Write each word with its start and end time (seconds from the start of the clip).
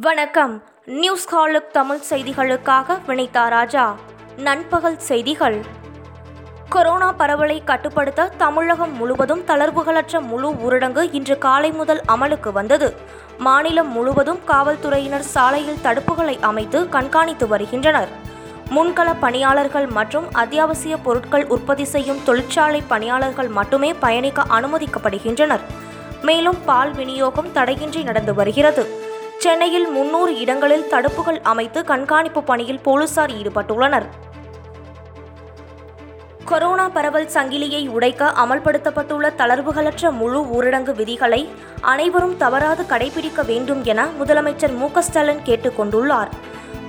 வணக்கம். 0.00 0.62
நியூஸ் 0.84 1.34
ஹாலுக் 1.34 1.70
தமிழ் 1.72 2.00
செய்திகளுக்காக 2.10 2.98
வினிதா 3.06 3.48
ராஜா. 3.48 3.94
நண்பகல் 4.36 4.98
செய்திகள். 4.98 5.64
கொரோனா 6.68 7.12
பரவலை 7.12 7.64
கட்டுப்படுத்த 7.64 8.28
தமிழகம் 8.28 8.96
முழுவதும் 8.96 9.42
தளர்வுகளற்ற 9.46 10.20
முழு 10.20 10.50
ஊரடங்கு 10.50 11.08
இன்று 11.12 11.38
காலை 11.38 11.70
முதல் 11.70 12.00
அமலுக்கு 12.08 12.52
வந்தது. 12.52 12.96
மாநிலம் 13.38 13.88
முழுவதும் 13.88 14.44
காவல்துறையினர் 14.44 15.22
சாலையில் 15.22 15.78
தடுப்புகளை 15.82 16.40
அமைத்து 16.40 16.88
கண்காணித்து 16.88 17.48
வருகின்றனர். 17.48 18.08
முன்கள 18.70 19.14
பணியாளர்கள் 19.20 19.86
மற்றும் 19.86 20.32
அத்தியாவசிய 20.32 20.96
பொருட்கள் 20.96 21.46
உற்பத்தி 21.46 21.84
செய்யும் 21.84 22.22
தொழிற்சாலை 22.24 22.82
பணியாளர்கள் 22.88 23.48
மட்டுமே 23.48 23.94
பயணிக்க 23.94 24.42
அனுமதிக்கப்படுகின்றனர். 24.42 25.60
மேலும் 26.22 26.64
பால் 26.64 26.90
விநியோகம் 26.90 27.52
தடையின்றி 27.52 28.02
நடந்து 28.02 28.34
வருகிறது. 28.34 29.03
சென்னையில் 29.44 29.86
முன்னூறு 29.94 30.32
இடங்களில் 30.42 30.86
தடுப்புகள் 30.92 31.38
அமைத்து 31.50 31.84
கண்காணிப்பு 31.84 32.42
பணியில் 32.42 32.80
போலீசார் 32.84 33.32
ஈடுபட்டுள்ளனர். 33.38 34.06
கொரோனா 36.50 36.88
பரவல் 36.94 37.28
சங்கிலியை 37.34 37.82
உடைக்க 37.88 38.30
அமல்படுத்தப்பட்டுள்ள 38.42 39.28
தளர்வுகளற்ற 39.40 40.10
முழு 40.10 40.40
ஊரடங்கு 40.56 40.92
விதிகளை 41.00 41.40
அனைவரும் 41.92 42.36
தவறாது 42.36 42.84
கடைபிடிக்க 42.92 43.44
வேண்டும் 43.50 43.82
என 43.84 44.06
முதலமைச்சர் 44.20 44.76
மு 44.80 44.90
க 44.90 45.02
ஸ்டாலின் 45.02 45.44
கேட்டுக்கொண்டுள்ளார் 45.44 46.30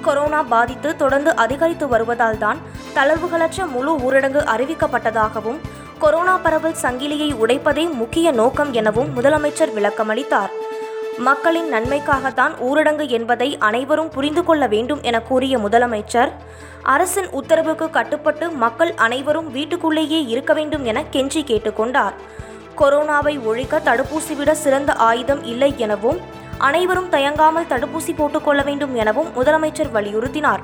கொரோனா 0.02 0.44
பாதித்து 0.44 0.96
தொடர்ந்து 0.96 1.36
அதிகரித்து 1.36 1.88
வருவதால் 1.88 2.38
தான் 2.38 2.62
தளர்வுகளற்ற 2.98 3.68
முழு 3.68 3.94
ஊரடங்கு 4.08 4.44
அறிவிக்கப்பட்டதாகவும் 4.56 5.60
கொரோனா 6.00 6.38
பரவல் 6.38 6.82
சங்கிலியை 6.84 7.32
உடைப்பதே 7.44 7.88
முக்கிய 8.02 8.32
நோக்கம் 8.32 8.74
எனவும் 8.74 9.12
முதலமைச்சர் 9.18 9.76
விளக்கமளித்தார். 9.80 10.65
மக்களின் 11.20 11.70
நன்மைக்காகத்தான் 11.74 12.54
ஊரடங்கு 12.60 13.08
என்பதை 13.08 13.58
அனைவரும் 13.58 14.10
புரிந்து 14.10 14.44
கொள்ள 14.44 14.68
வேண்டும் 14.68 15.02
என 15.02 15.22
கூறிய 15.22 15.58
முதலமைச்சர் 15.58 16.32
அரசின் 16.84 17.30
உத்தரவுக்கு 17.30 17.90
கட்டுப்பட்டு 17.90 18.52
மக்கள் 18.52 18.94
அனைவரும் 18.96 19.52
வீட்டுக்குள்ளேயே 19.52 20.26
இருக்க 20.28 20.54
வேண்டும் 20.54 20.84
என 20.84 21.04
கெஞ்சி 21.04 21.44
கேட்டுக்கொண்டார் 21.44 22.14
கொரோனாவை 22.76 23.46
ஒழிக்க 23.46 23.80
தடுப்பூசி 23.80 24.36
விட 24.36 24.54
சிறந்த 24.56 24.94
ஆயுதம் 24.94 25.44
இல்லை 25.44 25.74
எனவும் 25.78 26.20
அனைவரும் 26.58 27.10
தயங்காமல் 27.10 27.70
தடுப்பூசி 27.70 28.16
போட்டுக்கொள்ள 28.16 28.64
வேண்டும் 28.64 28.96
எனவும் 28.96 29.32
முதலமைச்சர் 29.36 29.94
வலியுறுத்தினார். 29.94 30.64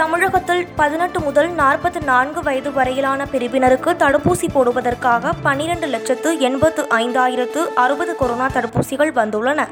தமிழகத்தில் 0.00 0.66
பதினெட்டு 0.76 1.18
முதல் 1.20 1.48
நாற்பத்தி 1.50 2.00
நான்கு 2.04 2.40
வயது 2.42 2.70
வரையிலான 2.72 3.24
பிரிவினருக்கு 3.32 3.90
தடுப்பூசி 4.02 4.46
போடுவதற்காக 4.52 5.32
பன்னிரண்டு 5.42 5.86
லட்சத்து 5.86 6.30
எண்பத்து 6.38 6.82
ஐந்தாயிரத்து 6.98 7.62
அறுபது 7.74 8.12
கொரோனா 8.16 8.46
தடுப்பூசிகள் 8.46 9.12
வந்துள்ளன. 9.18 9.66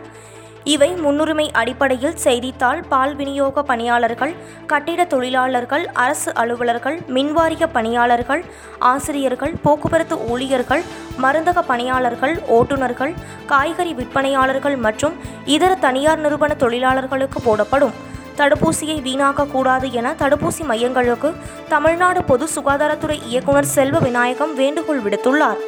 இவை 0.64 0.88
முன்னுரிமை 1.04 1.46
அடிப்படையில் 1.60 2.16
செய்தித்தாள் 2.16 2.82
பால் 2.88 3.14
விநியோக 3.14 3.62
பணியாளர்கள் 3.62 4.34
கட்டிட 4.66 5.04
தொழிலாளர்கள் 5.04 5.86
அரசு 6.04 6.32
அலுவலர்கள் 6.34 6.98
மின்வாரிய 7.16 7.66
பணியாளர்கள் 7.76 8.44
ஆசிரியர்கள் 8.92 9.54
போக்குவரத்து 9.62 10.18
ஊழியர்கள் 10.28 10.84
மருந்தக 11.22 11.62
பணியாளர்கள் 11.62 12.36
ஓட்டுநர்கள் 12.58 13.14
காய்கறி 13.46 13.94
விற்பனையாளர்கள் 13.94 14.76
மற்றும் 14.76 15.16
இதர 15.56 15.74
தனியார் 15.86 16.18
நிறுவன 16.18 16.54
தொழிலாளர்களுக்கு 16.54 17.40
போடப்படும். 17.40 17.96
தடுப்பூசியை 18.38 18.96
வீணாக்கக்கூடாது 19.06 19.90
என 19.90 20.14
தடுப்பூசி 20.18 20.62
மையங்களுக்கு 20.68 21.34
தமிழ்நாடு 21.68 22.24
பொது 22.24 22.48
சுகாதாரத்துறை 22.54 23.22
இயக்குனர் 23.24 23.72
செல்வ 23.76 23.98
விநாயகம் 23.98 24.54
வேண்டுகோள் 24.54 25.02
விடுத்துள்ளார். 25.02 25.60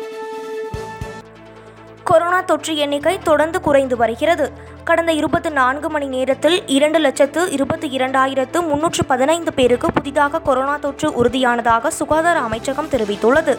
கொரோனா 2.04 2.40
தொற்று 2.40 2.76
எண்ணிக்கை 2.76 3.18
தொடர்ந்து 3.18 3.60
குறைந்து 3.60 3.96
வருகிறது. 3.96 4.52
கடந்த 4.84 5.12
இருபத்தி 5.12 5.50
நான்கு 5.50 5.88
மணி 5.90 6.06
நேரத்தில் 6.06 6.66
இரண்டு 6.66 6.98
லட்சத்து 6.98 7.50
இருபத்தி 7.50 7.96
இரண்டாயிரத்து 7.96 8.66
முன்னூற்று 8.66 9.04
பதினைந்து 9.04 9.52
பேருக்கு 9.52 9.92
புதிதாக 9.92 10.40
கொரோனா 10.40 10.76
தொற்று 10.76 11.24
உறுதியானதாக 11.24 11.90
சுகாதார 11.90 12.38
அமைச்சகம் 12.38 12.88
தெரிவித்துள்ளது. 12.88 13.58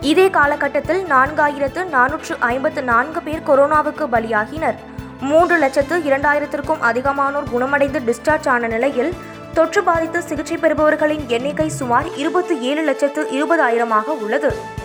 இதே 0.00 0.30
காலகட்டத்தில் 0.30 1.04
நான்காயிரத்து 1.04 1.84
நானூற்று 1.92 2.34
ஐம்பத்து 2.38 2.82
நான்கு 2.82 3.22
பேர் 3.22 3.46
கொரோனாவுக்கு 3.46 4.06
பலியாகினர். 4.12 4.76
மூன்று 5.20 5.58
லட்சத்து 5.58 5.96
இரண்டாயிரத்திற்கும் 5.98 6.82
அதிகமானோர் 6.82 7.50
குணமடைந்து 7.50 8.00
டிஸ்சார்ஜ் 8.00 8.48
ஆன 8.48 8.66
நிலையில் 8.66 9.12
தொற்று 9.54 9.82
பாதித்து 9.82 10.22
சிகிச்சை 10.22 10.56
பெறுபவர்களின் 10.56 11.28
எண்ணிக்கை 11.28 11.68
சுமார் 11.68 12.06
இருபத்தி 12.16 12.58
ஏழு 12.58 12.82
லட்சத்து 12.82 13.22
இருபதாயிரமாக 13.30 14.04
உள்ளது. 14.04 14.82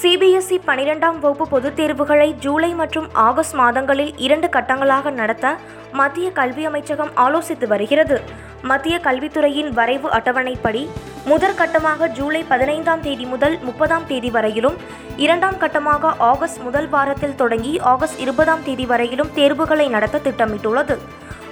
சிபிஎஸ்இ 0.00 0.56
பனிரெண்டாம் 0.66 1.18
வகுப்பு 1.22 1.48
பொதுத் 1.48 1.76
தேர்வுகளை 1.76 2.34
ஜூலை 2.44 2.68
மற்றும் 2.74 3.08
ஆகஸ்ட் 3.12 3.54
மாதங்களில் 3.54 4.12
இரண்டு 4.16 4.46
கட்டங்களாக 4.46 5.10
நடத்த 5.10 5.56
மத்திய 5.92 6.30
கல்வி 6.30 6.64
அமைச்சகம் 6.64 7.10
ஆலோசித்து 7.16 7.66
வருகிறது. 7.66 8.16
மத்திய 8.62 8.98
கல்வித்துறையின் 8.98 9.70
வரைவு 9.70 10.08
அட்டவணைப்படி 10.08 10.88
முதற்கட்டமாக 11.28 12.08
ஜூலை 12.08 12.42
பதினைந்தாம் 12.42 13.00
தேதி 13.00 13.24
முதல் 13.24 13.58
முப்பதாம் 13.62 14.06
தேதி 14.06 14.30
வரையிலும் 14.30 14.76
இரண்டாம் 15.16 15.58
கட்டமாக 15.60 16.12
ஆகஸ்ட் 16.18 16.60
முதல் 16.60 16.88
வாரத்தில் 16.88 17.34
தொடங்கி 17.34 17.78
ஆகஸ்ட் 17.78 18.20
இருபதாம் 18.20 18.64
தேதி 18.64 18.86
வரையிலும் 18.86 19.32
தேர்வுகளை 19.34 19.88
நடத்த 19.88 20.20
திட்டமிட்டுள்ளது. 20.24 20.96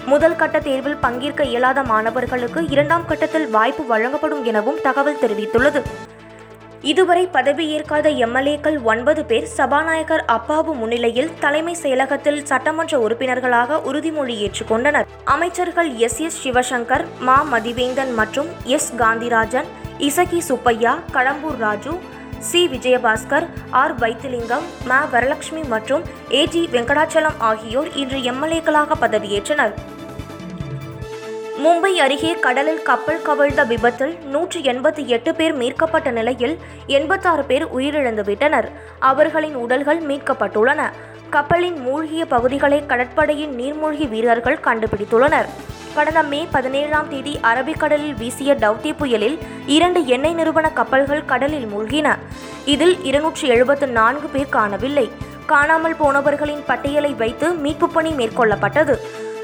முதல் 0.07 0.37
கட்ட 0.37 0.61
தேர்வில் 0.61 0.97
பங்கேற்க 0.97 1.45
இயலாத 1.45 1.83
மாணவர்களுக்கு 1.83 2.69
இரண்டாம் 2.69 3.07
கட்டத்தில் 3.07 3.51
வாய்ப்பு 3.51 3.87
வழங்கப்படும் 3.87 4.45
எனவும் 4.45 4.81
தகவல் 4.83 5.21
தெரிவித்துள்ளது. 5.21 5.83
இதுவரை 6.83 7.27
பதவியேற்காத 7.27 8.09
எம்எல்ஏக்கள் 8.09 8.83
ஒன்பது 8.83 9.25
பேர் 9.25 9.47
சபாநாயகர் 9.57 10.25
அப்பாவு 10.33 10.75
முன்னிலையில் 10.75 11.31
தலைமை 11.39 11.77
செயலகத்தில் 11.83 12.43
சட்டமன்ற 12.43 13.01
உறுப்பினர்களாக 13.01 13.77
உறுதிமொழி 13.77 14.37
ஏற்றுக்கொண்டனர். 14.41 15.07
அமைச்சர்கள் 15.25 15.95
எஸ். 15.97 16.21
எஸ். 16.21 16.47
சிவசங்கர் 16.47 17.05
மா. 17.19 17.45
மதிவேந்தன் 17.53 18.15
மற்றும் 18.15 18.49
S. 18.65 18.93
Gandhirajan 18.97 19.65
Isakki 19.99 20.39
Subbaiah 20.39 20.99
Kadambur 21.13 21.57
Raju 21.57 21.99
C. 22.39 22.69
Vijayabaskar 22.69 23.47
R. 23.71 23.95
Vaithilingam 23.95 24.65
Ma. 24.89 25.01
Varalakshmi 25.13 25.69
மற்றும் 25.69 26.03
ஏ. 26.33 26.47
ஜி. 26.47 26.69
வெங்கடாச்சலம் 26.73 27.39
ஆகியோர் 27.39 27.97
இன்று 27.97 28.19
எம்எல்ஏக்களாக 28.19 28.93
பதவியேற்றனர். 29.01 30.00
மும்பை 31.65 31.93
அருகே 31.95 32.33
கடலில் 32.33 32.83
கப்பல் 32.83 33.23
கவிழ்ந்த 33.23 33.65
விபத்தில் 33.65 34.19
நூற்று 34.19 34.61
எண்பத்தி 34.61 35.07
எட்டு 35.07 35.35
பேர் 35.35 35.55
மீட்கப்பட்ட 35.55 36.11
நிலையில் 36.11 36.59
எண்பத்தாறு 36.87 37.45
பேர் 37.45 37.67
உயிரிழந்துவிட்டனர். 37.67 38.69
அவர்களின் 38.99 39.55
உடல்கள் 39.55 40.01
மீட்கப்பட்டுள்ளன. 40.01 40.91
கப்பலின் 41.31 41.81
மூழ்கிய 41.81 42.27
பகுதிகளை 42.27 42.87
கடற்படையின் 42.87 43.59
நீர்மூழ்கி 43.59 44.09
வீரர்கள் 44.09 44.59
கண்டுபிடித்துள்ளனர். 44.65 45.47
கடந்த 45.95 46.23
மே 46.23 46.49
பதினேழாம் 46.51 47.09
தேதி 47.09 47.39
அரபிக்கடலில் 47.43 48.15
வீசிய 48.15 48.55
டவுத்தி 48.55 48.97
புயலில் 48.97 49.39
இரண்டு 49.67 50.07
எண்ணெய் 50.07 50.35
நிறுவன 50.35 50.71
கப்பல்கள் 50.71 51.25
கடலில் 51.25 51.67
மூழ்கின. 51.67 52.19
இதில் 52.65 53.05
இருநூற்றி 53.05 53.49
எழுபத்து 53.49 53.87
நான்கு 53.87 54.29
பேர் 54.29 54.49
காணவில்லை. 54.49 55.11
காணாமல் 55.47 55.97
போனவர்களின் 56.05 56.63
பட்டியலை 56.67 57.15
வைத்து 57.15 57.51
மீட்புப் 57.51 57.95
பணி 57.95 58.11
மேற்கொள்ளப்பட்டது. 58.11 58.99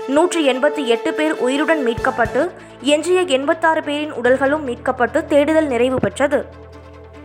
நூற்றி 0.09 0.49
எண்பத்தி 0.49 0.85
எட்டு 0.85 1.15
பேர் 1.15 1.33
உயிருடன் 1.33 1.87
மீட்கப்பட்டு 1.87 2.51
எஞ்சிய 2.81 3.21
எண்பத்தாறு 3.21 3.83
பேரின் 3.83 4.13
உடல்களும் 4.13 4.69
மீட்கப்பட்டு 4.69 5.25
தேடுதல் 5.25 5.67
நிறைவு 5.67 5.99
பெற்றது. 5.99 6.45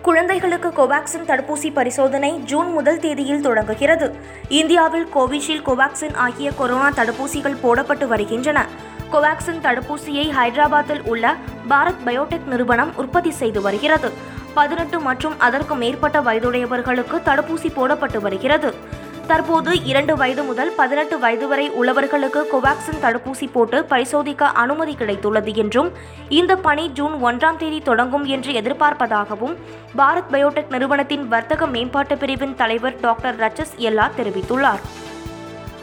குழந்தைகளுக்கு 0.02 0.70
கோவாக்சின் 0.70 1.28
தடுப்பூசி 1.28 1.74
பரிசோதனை 1.74 2.32
ஜூன் 2.32 2.72
முதல் 2.72 3.00
தேதியில் 3.00 3.42
தொடங்குகிறது. 3.42 4.16
இந்தியாவில் 4.50 5.08
கோவிஷீல்டு 5.16 5.66
கோவாக்சின் 5.66 6.16
ஆகிய 6.16 6.52
கொரோனா 6.52 6.90
தடுப்பூசிகள் 6.90 7.58
போடப்பட்டு 7.64 8.08
வருகின்றன. 8.08 8.66
கோவாக்சின் 9.12 9.62
தடுப்பூசியை 9.64 10.32
ஹைதராபாத்தில் 10.40 11.06
உள்ள 11.06 11.36
பாரத் 11.70 12.02
பயோடெக் 12.06 12.46
நிறுவனம் 12.46 12.94
உற்பத்தி 12.96 13.32
செய்து 13.32 13.62
வருகிறது. 13.62 14.12
பதினெட்டு 14.54 15.00
மற்றும் 15.00 15.40
அதற்கு 15.40 15.76
மேற்பட்ட 15.76 16.20
வயதுடையவர்களுக்கு 16.22 17.20
தடுப்பூசி 17.26 17.70
போடப்பட்டு 17.76 18.18
வருகிறது. 18.18 18.91
தற்போது 19.32 19.72
இரண்டு 19.90 20.14
வயது 20.20 20.44
முதல் 20.44 20.72
பதினெட்டு 20.78 21.16
வயது 21.20 21.46
வரை 21.48 21.66
உள்ளவர்களுக்கு 21.80 22.42
கோவாக்சின் 22.52 23.02
தடுப்பூசி 23.04 23.46
போட்டு 23.52 23.78
பரிசோதிக்க 23.84 24.50
அனுமதி 24.64 24.94
கிடைத்துள்ளது 25.00 25.52
என்றும் 25.56 25.90
இந்த 26.40 26.56
பணி 26.56 26.84
ஜூன் 26.98 27.16
ஒன்றாம் 27.28 27.60
தேதி 27.62 27.80
தொடங்கும் 27.82 28.26
என்று 28.26 28.52
எதிர்பார்ப்பதாகவும் 28.62 29.54
பாரத் 30.00 30.32
பயோடெக் 30.32 30.74
நிறுவனத்தின் 30.76 31.24
வர்த்தக 31.28 31.68
மேம்பாட்டு 31.76 32.18
பிரிவின் 32.18 32.56
தலைவர் 32.56 32.98
டாக்டர் 33.00 33.40
ரச்சஸ் 33.44 33.74
எல்லா 33.90 34.08
தெரிவித்துள்ளார். 34.18 34.84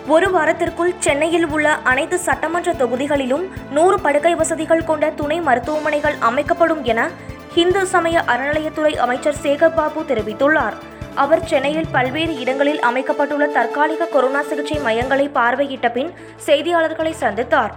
ஒரு 0.06 0.28
வாரத்திற்குள் 0.37 0.93
சென்னையில் 0.99 1.49
உள்ள 1.49 1.69
அனைத்து 1.93 2.19
சட்டமன்ற 2.19 2.73
தொகுதிகளிலும் 2.73 3.46
நூறு 3.70 3.99
படுக்கை 4.00 4.34
வசதிகள் 4.34 4.87
கொண்ட 4.90 5.11
துணை 5.23 5.40
மருத்துவமனைகள் 5.40 6.19
அமைக்கப்படும் 6.31 6.84
என 6.84 7.08
இந்து 7.55 7.84
சமய 7.87 8.25
அறநிலையத்துறை 8.34 8.94
அமைச்சர் 9.06 9.43
சேகர் 9.43 9.76
பாபு 9.81 10.02
தெரிவித்துள்ளார். 10.12 10.78
அவர் 11.23 11.44
சென்னையில் 11.50 11.91
பல்வேறு 11.93 12.35
இடங்களில் 12.43 12.81
அமைக்கப்பட்டுள்ள 12.81 13.47
தற்காலிக 13.47 14.09
கொரோனா 14.15 14.43
சிகிச்சை 14.43 14.79
மையங்களை 14.87 15.26
பார்வையிட்ட 15.35 15.88
பின் 15.93 16.11
செய்தியாளர்களை 16.47 17.12
சந்தித்தார். 17.20 17.73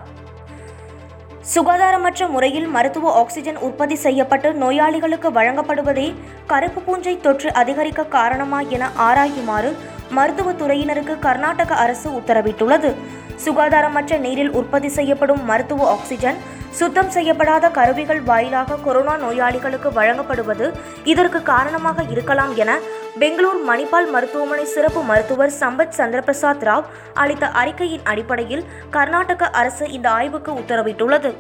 சுகாதாரமற்ற 1.54 2.28
முறையில் 2.30 2.68
மருத்துவ 2.68 3.12
ஆக்சிஜன் 3.22 3.58
உற்பத்தி 3.68 3.96
செய்யப்பட்டு 3.96 4.50
நோயாளிகளுக்கு 4.54 5.30
வழங்கப்படுவதே 5.32 6.08
கருப்பு 6.52 6.82
பூஞ்சை 6.82 7.16
தொற்று 7.22 7.50
அதிகரிக்க 7.54 8.06
காரணமா 8.18 8.60
என 8.76 8.90
ஆராயுமாறு 9.08 9.72
மருத்துவத்துறையினருக்கு 10.18 11.16
கர்நாடக 11.20 11.74
அரசு 11.76 12.10
உத்தரவிட்டுள்ளது. 12.20 12.92
சுகாதாரமற்ற 13.46 14.18
நீரில் 14.18 14.56
உற்பத்தி 14.60 14.90
செய்யப்படும் 14.98 15.44
மருத்துவ 15.46 15.88
ஆக்சிஜன் 15.92 16.40
சுத்தம் 16.80 17.10
செய்யப்படாத 17.10 17.66
கருவிகள் 17.78 18.22
வாயிலாக 18.22 18.80
கொரோனா 18.84 19.16
நோயாளிகளுக்கு 19.18 19.90
வழங்கப்படுவது 20.00 20.68
இதற்கு 21.04 21.40
காரணமாக 21.54 22.04
இருக்கலாம் 22.10 22.54
என 22.56 22.74
பெங்களூர் 23.20 23.58
மணிப்பால் 23.70 24.10
மருத்துவமனை 24.12 24.66
சிறப்பு 24.66 25.02
மருத்துவர் 25.02 25.52
சம்பத் 25.60 25.96
சந்திரபிரசாத் 25.98 26.64
ராவ் 26.68 26.84
அளித்த 27.14 27.48
அறிக்கையின் 27.48 28.02
அடிப்படையில் 28.04 28.64
கர்நாடக 28.90 29.50
அரசு 29.50 29.92
இந்த 29.92 30.10
ஆய்வுக்கு 30.10 30.52
உத்தரவிட்டுள்ளது. 30.52 31.36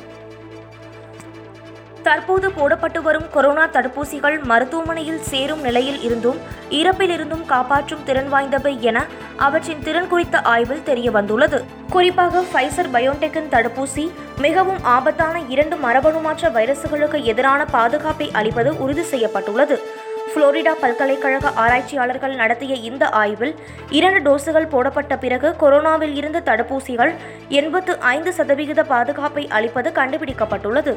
தற்போது 2.03 2.49
போடப்பட்டு 2.49 3.01
வரும் 3.01 3.29
கொரோனா 3.29 3.67
தடுப்பூசிகள் 3.67 4.43
மருத்துவமனையில் 4.43 5.21
சேரும் 5.21 5.61
நிலையில் 5.61 6.01
இருந்தும் 6.01 6.39
இறப்பிலிருந்தும் 6.69 7.45
காப்பாற்றும் 7.45 8.03
திறன் 8.03 8.33
வாய்ந்தவை 8.33 8.79
என 8.79 9.05
அவற்றின் 9.37 9.83
திறன் 9.83 10.07
குறித்த 10.07 10.41
ஆய்வில் 10.41 10.83
தெரிய 10.83 11.11
வந்துள்ளது 11.11 11.65
குறிப்பாக 11.89 12.41
ஃபைசர் 12.41 12.91
பயோடெக்கின் 12.93 13.51
தடுப்பூசி 13.51 14.11
மிகவும் 14.37 14.83
ஆபத்தான 14.83 15.41
இரண்டு 15.47 15.75
மரபணு 15.75 16.19
மாற்ற 16.19 16.49
வைரசுகளுக்கு 16.49 17.23
எதிரான 17.23 17.65
பாதுகாப்பை 17.65 18.31
அளிப்பது 18.31 18.77
உறுதி 18.77 19.01
செய்யப்பட்டுள்ளது. 19.01 19.90
புளோரிடா 20.33 20.73
பல்கலைக்கழக 20.81 21.51
ஆராய்ச்சியாளர்கள் 21.63 22.35
நடத்திய 22.35 22.73
இந்த 22.89 23.03
ஆய்வில் 23.21 23.53
இரண்டு 23.89 24.19
டோஸுகள் 24.27 24.67
போடப்பட்ட 24.73 25.17
பிறகு 25.23 25.49
கொரோனாவில் 25.61 26.13
இருந்த 26.19 26.41
தடுப்பூசிகள் 26.45 27.11
எண்பத்து 27.49 27.99
ஐந்து 27.99 28.33
சதவிகித 28.33 28.83
பாதுகாப்பை 28.83 29.47
அளிப்பது 29.57 29.91
கண்டுபிடிக்கப்பட்டுள்ளது. 29.99 30.93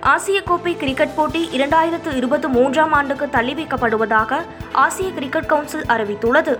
ஆசிய 0.00 0.42
கோப்பை 0.42 0.76
கிரிக்கெட் 0.76 1.16
போட்டி 1.16 1.48
இரண்டாயிரத்து 1.52 2.10
இருபத்தி 2.16 2.48
மூன்றாம் 2.48 2.92
ஆண்டுக்கு 2.92 3.28
தள்ளி 3.28 3.54
வைக்கப்படுவதாக 3.54 4.40
ஆசிய 4.84 5.08
கிரிக்கெட் 5.10 5.50
கவுன்சில் 5.52 5.88
அறிவித்துள்ளது. 5.94 6.54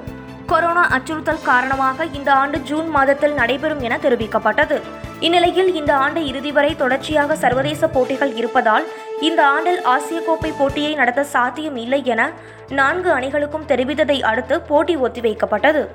கொரோனா 0.47 0.85
அச்சுறுத்தல் 0.97 1.45
காரணமாக 1.51 2.05
இந்த 2.19 2.33
ஆண்டு 2.33 2.59
ஜூன் 2.61 2.89
மாதத்தில் 2.89 3.35
நடைபெறும் 3.35 3.81
என 3.81 3.97
தெரிவிக்கப்பட்டது. 3.97 4.79
இந்நிலையில் 5.27 5.75
இந்த 5.75 5.93
ஆண்டு 5.97 6.27
இறுதி 6.27 6.53
வரை 6.53 6.77
தொடர்ச்சியாக 6.77 7.37
சர்வதேச 7.37 7.89
போட்டிகள் 7.89 8.35
இருப்பதால் 8.35 8.87
இந்த 9.21 9.41
ஆண்டில் 9.47 9.83
ஆசிய 9.83 10.23
கோப்பை 10.27 10.53
போட்டியை 10.59 10.95
நடத்த 10.95 11.23
சாத்தியம் 11.25 11.77
இல்லை 11.77 12.05
என 12.05 12.33
நான்கு 12.69 13.11
அணிகளுக்கும் 13.11 13.67
தெரிவித்ததை 13.69 14.23
அடுத்து 14.23 14.61
போட்டி 14.61 14.97
ஒத்திவைக்கப்பட்டது. 14.97 15.87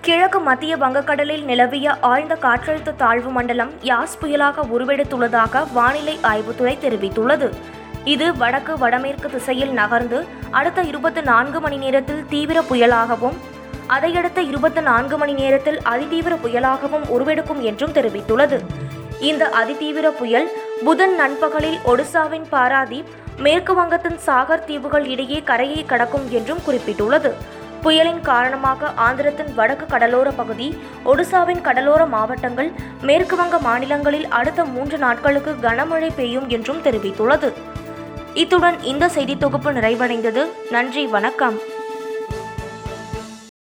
கிழக்கு 0.00 0.40
மத்திய 0.40 0.76
வங்கக்கடலில் 0.76 1.44
நிலவிய 1.44 1.96
ஆழ்ந்த 2.00 2.34
காற்றழுத்த 2.34 2.96
தாழ்வு 2.96 3.30
மண்டலம் 3.30 3.72
யாஸ் 3.82 4.16
புயலாக 4.20 4.64
உருவெடுத்துள்ளதாக 4.74 5.72
வானிலை 5.72 6.18
ஆய்வுத்துறை 6.22 6.74
தெரிவித்துள்ளது. 6.84 7.48
இது 8.04 8.36
வடக்கு 8.36 8.78
வடமேற்கு 8.78 9.30
திசையில் 9.30 9.72
நகர்ந்து 9.72 10.24
அடுத்த 10.50 10.82
இருபத்தி 10.82 11.20
நான்கு 11.20 11.60
மணி 11.60 11.76
நேரத்தில் 11.76 12.26
தீவிர 12.28 12.60
புயலாகவும் 12.60 13.36
அதையடுத்த 13.86 14.40
இருபத்தி 14.42 14.80
நான்கு 14.80 15.18
மணி 15.18 15.32
நேரத்தில் 15.32 15.78
அதிதீவிர 15.78 16.34
புயலாகவும் 16.44 17.08
உருவெடுக்கும் 17.08 17.62
என்றும் 17.62 17.92
தெரிவித்துள்ளது. 17.92 18.58
இந்த 19.20 19.50
அதிதீவிர 19.60 20.10
புயல் 20.10 20.48
புதன் 20.84 21.14
நண்பகலில் 21.14 21.78
ஒடிசாவின் 21.84 22.46
பாராதீப் 22.50 23.10
மேற்கு 23.38 23.74
வங்கத்தின் 23.74 24.18
சாகர் 24.26 24.64
தீவுகள் 24.64 25.06
இடையே 25.06 25.42
கரையை 25.44 25.84
கடக்கும் 25.84 26.30
என்றும் 26.30 26.58
குறிப்பிட்டுள்ளது. 26.66 27.32
புயலின் 27.82 28.20
காரணமாக 28.20 28.90
ஆந்திரத்தின் 28.96 29.54
வடக்கு 29.54 29.86
கடலோர 29.86 30.30
பகுதி 30.30 30.76
ஒடிசாவின் 31.04 31.60
கடலோர 31.60 32.06
மாவட்டங்கள் 32.06 32.72
மேற்கு 33.02 33.36
வங்க 33.36 33.58
மாநிலங்களில் 33.58 34.28
அடுத்த 34.28 34.64
மூன்று 34.64 34.98
நாட்களுக்கு 34.98 35.54
கனமழை 35.62 36.10
பெய்யும் 36.16 36.48
என்றும் 36.48 36.82
தெரிவித்துள்ளது. 36.82 37.52
இத்துடன் 38.34 38.82
இந்த 38.82 39.08
செய்தி 39.08 39.36
தொகுப்பு 39.36 39.72
நிறைவடைந்தது. 39.72 40.44
நன்றி 40.70 41.06
வணக்கம். 41.06 41.58